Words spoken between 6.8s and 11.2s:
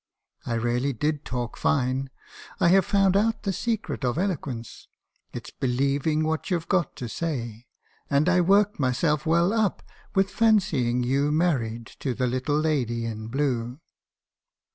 to say; and I worked myself well up with fancying